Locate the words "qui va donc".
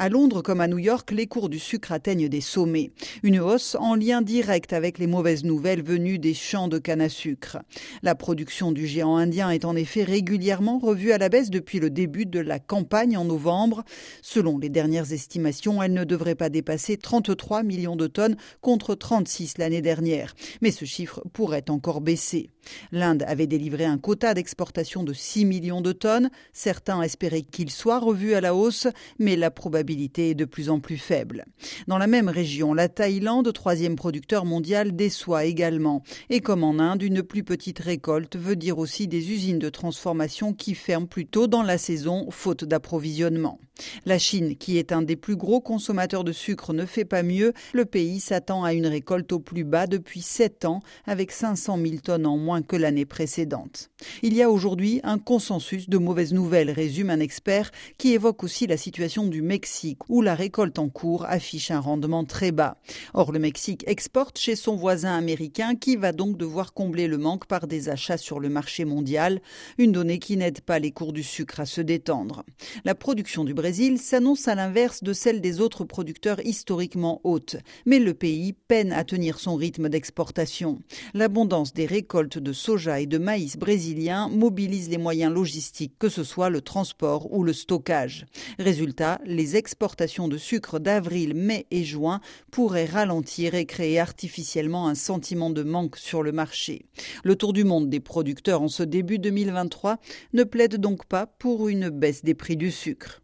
65.76-66.36